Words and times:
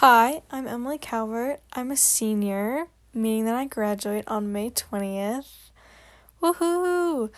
Hi, 0.00 0.40
I'm 0.50 0.66
Emily 0.66 0.96
Calvert. 0.96 1.60
I'm 1.74 1.90
a 1.90 1.96
senior, 1.96 2.86
meaning 3.12 3.44
that 3.44 3.54
I 3.54 3.66
graduate 3.66 4.24
on 4.26 4.50
May 4.50 4.70
20th. 4.70 5.72
Woohoo! 6.40 7.28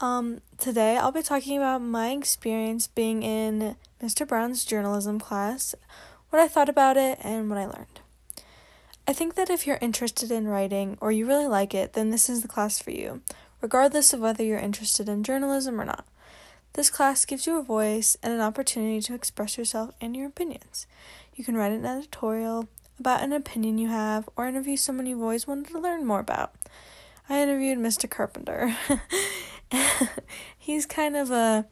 Um, 0.00 0.40
today 0.58 0.96
I'll 0.96 1.12
be 1.12 1.22
talking 1.22 1.58
about 1.58 1.80
my 1.80 2.10
experience 2.10 2.88
being 2.88 3.22
in 3.22 3.76
Mr. 4.02 4.26
Brown's 4.26 4.64
journalism 4.64 5.20
class, 5.20 5.76
what 6.30 6.42
I 6.42 6.48
thought 6.48 6.68
about 6.68 6.96
it, 6.96 7.20
and 7.22 7.48
what 7.48 7.58
I 7.60 7.66
learned. 7.66 8.00
I 9.06 9.12
think 9.12 9.36
that 9.36 9.48
if 9.48 9.64
you're 9.64 9.78
interested 9.80 10.32
in 10.32 10.48
writing 10.48 10.98
or 11.00 11.12
you 11.12 11.24
really 11.24 11.46
like 11.46 11.72
it, 11.72 11.92
then 11.92 12.10
this 12.10 12.28
is 12.28 12.42
the 12.42 12.48
class 12.48 12.80
for 12.80 12.90
you, 12.90 13.22
regardless 13.60 14.12
of 14.12 14.18
whether 14.18 14.42
you're 14.42 14.58
interested 14.58 15.08
in 15.08 15.22
journalism 15.22 15.80
or 15.80 15.84
not. 15.84 16.04
This 16.72 16.90
class 16.90 17.24
gives 17.24 17.46
you 17.46 17.58
a 17.58 17.62
voice 17.62 18.16
and 18.22 18.32
an 18.32 18.40
opportunity 18.40 19.00
to 19.02 19.14
express 19.14 19.56
yourself 19.56 19.94
and 20.00 20.16
your 20.16 20.26
opinions. 20.26 20.86
You 21.38 21.44
can 21.44 21.56
write 21.56 21.70
an 21.70 21.86
editorial 21.86 22.68
about 22.98 23.22
an 23.22 23.32
opinion 23.32 23.78
you 23.78 23.86
have 23.86 24.28
or 24.34 24.48
interview 24.48 24.76
someone 24.76 25.06
you've 25.06 25.22
always 25.22 25.46
wanted 25.46 25.68
to 25.68 25.78
learn 25.78 26.04
more 26.04 26.18
about. 26.18 26.52
I 27.28 27.40
interviewed 27.40 27.78
Mr. 27.78 28.10
Carpenter. 28.10 28.76
He's 30.58 30.84
kind 30.84 31.16
of 31.16 31.30
a 31.30 31.68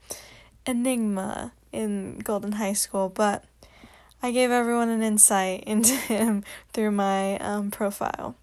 enigma 0.69 1.53
in 1.73 2.21
Golden 2.21 2.53
High 2.53 2.75
School, 2.75 3.09
but 3.09 3.45
I 4.23 4.31
gave 4.31 4.53
everyone 4.53 4.89
an 4.89 5.03
insight 5.03 5.65
into 5.67 5.97
him 5.97 6.45
through 6.73 6.93
my 6.93 7.37
um, 7.39 7.73
profile. 7.73 8.37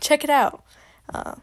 Check 0.00 0.24
it 0.24 0.30
out. 0.30 0.64
Uh, 1.14 1.36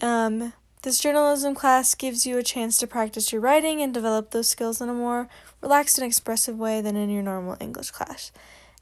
um, 0.00 0.52
this 0.86 1.00
journalism 1.00 1.52
class 1.52 1.96
gives 1.96 2.28
you 2.28 2.38
a 2.38 2.44
chance 2.44 2.78
to 2.78 2.86
practice 2.86 3.32
your 3.32 3.40
writing 3.40 3.82
and 3.82 3.92
develop 3.92 4.30
those 4.30 4.48
skills 4.48 4.80
in 4.80 4.88
a 4.88 4.94
more 4.94 5.28
relaxed 5.60 5.98
and 5.98 6.06
expressive 6.06 6.56
way 6.56 6.80
than 6.80 6.94
in 6.94 7.10
your 7.10 7.24
normal 7.24 7.56
English 7.58 7.90
class. 7.90 8.30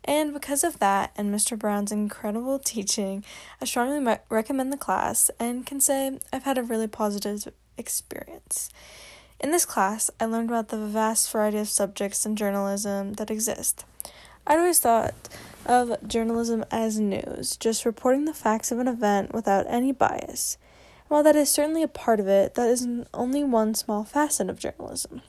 And 0.05 0.35
because 0.35 0.63
of 0.65 0.81
that 0.81 1.13
and 1.17 1.35
Mr. 1.35 1.59
Brown's 1.59 1.91
incredible 1.91 2.59
teaching, 2.63 3.25
I 3.59 3.65
strongly 3.65 4.01
me- 4.01 4.19
recommend 4.29 4.71
the 4.71 4.77
class 4.77 5.31
and 5.41 5.65
can 5.65 5.81
say 5.81 6.19
I've 6.31 6.43
had 6.43 6.59
a 6.59 6.63
really 6.63 6.89
positive 6.89 7.51
experience. 7.79 8.69
In 9.41 9.51
this 9.51 9.65
class, 9.65 10.11
I 10.21 10.27
learned 10.27 10.51
about 10.51 10.69
the 10.69 10.77
vast 10.77 11.33
variety 11.33 11.57
of 11.57 11.71
subjects 11.71 12.27
in 12.27 12.37
journalism 12.37 13.15
that 13.15 13.31
exist. 13.31 13.87
I'd 14.47 14.59
always 14.59 14.79
thought 14.79 15.15
of 15.65 16.07
journalism 16.07 16.67
as 16.71 17.01
news, 17.01 17.57
just 17.57 17.87
reporting 17.87 18.27
the 18.27 18.35
facts 18.35 18.71
of 18.71 18.79
an 18.79 18.89
event 18.89 19.33
without 19.33 19.65
any 19.71 19.91
bias. 19.91 20.59
While 21.15 21.23
that 21.23 21.37
is 21.37 21.49
certainly 21.49 21.85
a 21.85 21.87
part 21.87 22.19
of 22.19 22.27
it, 22.27 22.55
that 22.55 22.69
is 22.69 22.89
only 23.15 23.45
one 23.45 23.77
small 23.77 24.03
facet 24.03 24.51
of 24.51 24.59
journalism. 24.59 25.23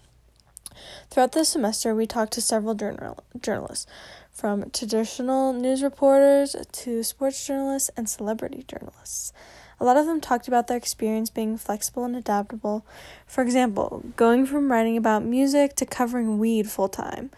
Throughout 1.11 1.33
the 1.33 1.45
semester, 1.45 1.93
we 1.93 2.07
talked 2.07 2.33
to 2.33 2.41
several 2.41 2.73
journal- 2.73 3.23
journalists, 3.39 3.85
from 4.31 4.71
traditional 4.71 5.53
news 5.53 5.83
reporters 5.83 6.55
to 6.71 7.03
sports 7.03 7.45
journalists 7.45 7.91
and 7.95 8.09
celebrity 8.09 8.65
journalists. 8.67 9.31
A 9.79 9.85
lot 9.85 9.95
of 9.95 10.07
them 10.07 10.19
talked 10.19 10.47
about 10.47 10.65
their 10.65 10.75
experience 10.75 11.29
being 11.29 11.55
flexible 11.55 12.03
and 12.03 12.15
adaptable. 12.15 12.83
For 13.27 13.43
example, 13.43 14.05
going 14.15 14.47
from 14.47 14.71
writing 14.71 14.97
about 14.97 15.23
music 15.23 15.75
to 15.75 15.85
covering 15.85 16.39
weed 16.39 16.67
full 16.67 16.89
time, 16.89 17.29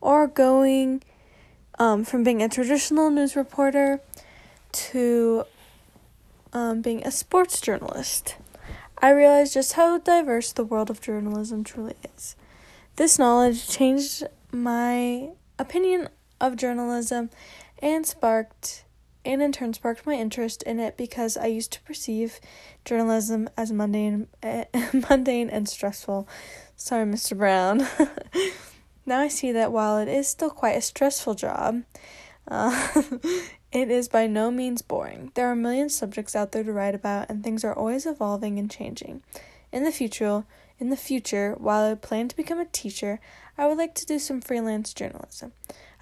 or 0.00 0.28
going 0.28 1.02
um, 1.80 2.04
from 2.04 2.22
being 2.22 2.40
a 2.40 2.48
traditional 2.48 3.10
news 3.10 3.34
reporter 3.34 4.00
to 4.70 5.44
um, 6.56 6.80
being 6.80 7.06
a 7.06 7.10
sports 7.10 7.60
journalist. 7.60 8.36
I 8.98 9.10
realized 9.10 9.52
just 9.52 9.74
how 9.74 9.98
diverse 9.98 10.52
the 10.52 10.64
world 10.64 10.88
of 10.88 11.02
journalism 11.02 11.62
truly 11.64 11.96
is. 12.16 12.34
This 12.96 13.18
knowledge 13.18 13.68
changed 13.68 14.26
my 14.50 15.32
opinion 15.58 16.08
of 16.40 16.56
journalism 16.56 17.28
and 17.80 18.06
sparked 18.06 18.84
and 19.22 19.42
in 19.42 19.52
turn 19.52 19.74
sparked 19.74 20.06
my 20.06 20.14
interest 20.14 20.62
in 20.62 20.80
it 20.80 20.96
because 20.96 21.36
I 21.36 21.46
used 21.46 21.72
to 21.72 21.82
perceive 21.82 22.40
journalism 22.86 23.50
as 23.56 23.70
mundane, 23.70 24.28
mundane 25.10 25.50
and 25.50 25.68
stressful. 25.68 26.26
Sorry, 26.74 27.04
Mr. 27.04 27.36
Brown. 27.36 27.86
now 29.04 29.20
I 29.20 29.28
see 29.28 29.52
that 29.52 29.72
while 29.72 29.98
it 29.98 30.08
is 30.08 30.26
still 30.26 30.50
quite 30.50 30.76
a 30.76 30.80
stressful 30.80 31.34
job, 31.34 31.82
uh, 32.48 33.02
it 33.76 33.90
is 33.90 34.08
by 34.08 34.26
no 34.26 34.50
means 34.50 34.80
boring. 34.80 35.30
There 35.34 35.46
are 35.48 35.52
a 35.52 35.56
million 35.56 35.90
subjects 35.90 36.34
out 36.34 36.52
there 36.52 36.64
to 36.64 36.72
write 36.72 36.94
about, 36.94 37.28
and 37.28 37.44
things 37.44 37.62
are 37.62 37.74
always 37.74 38.06
evolving 38.06 38.58
and 38.58 38.70
changing. 38.70 39.22
In 39.70 39.84
the 39.84 39.92
future, 39.92 40.44
in 40.78 40.88
the 40.88 40.96
future, 40.96 41.54
while 41.58 41.92
I 41.92 41.94
plan 41.94 42.28
to 42.28 42.36
become 42.36 42.58
a 42.58 42.64
teacher, 42.64 43.20
I 43.58 43.66
would 43.66 43.76
like 43.76 43.94
to 43.96 44.06
do 44.06 44.18
some 44.18 44.40
freelance 44.40 44.94
journalism. 44.94 45.52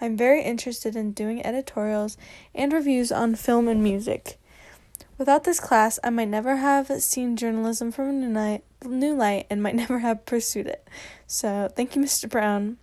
I'm 0.01 0.17
very 0.17 0.45
interested 0.45 0.95
in 0.95 1.15
doing 1.15 1.45
editorials 1.45 2.17
and 2.55 2.73
reviews 2.73 3.11
on 3.11 3.35
film 3.35 3.67
and 3.67 3.83
music. 3.83 4.39
Without 5.19 5.43
this 5.43 5.59
class, 5.59 5.99
I 6.05 6.11
might 6.11 6.29
never 6.29 6.57
have 6.57 6.87
seen 7.03 7.37
journalism 7.37 7.91
from 7.91 8.09
a 8.09 8.13
new 8.13 8.33
light, 8.33 8.63
new 8.85 9.17
light 9.17 9.47
and 9.51 9.61
might 9.61 9.75
never 9.85 9.99
have 9.99 10.27
pursued 10.27 10.69
it. 10.69 10.89
So, 11.27 11.69
thank 11.75 11.97
you, 11.97 12.03
Mr. 12.03 12.31
Brown. 12.31 12.79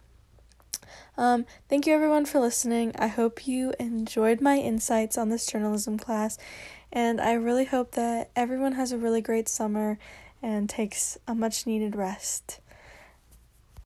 Um, 1.18 1.46
thank 1.70 1.86
you, 1.86 1.94
everyone, 1.94 2.26
for 2.26 2.40
listening. 2.40 2.94
I 2.98 3.08
hope 3.08 3.48
you 3.48 3.74
enjoyed 3.80 4.42
my 4.42 4.58
insights 4.58 5.18
on 5.18 5.30
this 5.30 5.46
journalism 5.46 5.98
class, 5.98 6.38
and 6.92 7.20
I 7.20 7.34
really 7.34 7.66
hope 7.66 7.92
that 7.92 8.32
everyone 8.36 8.74
has 8.74 8.92
a 8.92 8.98
really 8.98 9.22
great 9.22 9.50
summer 9.50 10.00
and 10.42 10.70
takes 10.70 11.18
a 11.28 11.36
much 11.36 11.68
needed 11.68 11.96
rest. 11.96 12.60